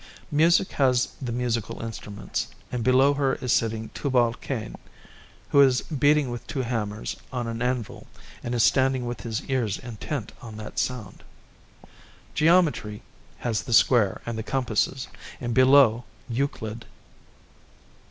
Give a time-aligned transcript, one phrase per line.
[0.31, 4.73] Music has the musical instruments, and below her is sitting Tubal Cain,
[5.49, 8.07] who is beating with two hammers on an anvil
[8.43, 11.21] and is standing with his ears intent on that sound.
[12.33, 13.03] Geometry
[13.37, 15.07] has the square and the compasses,
[15.39, 16.85] and below, Euclid.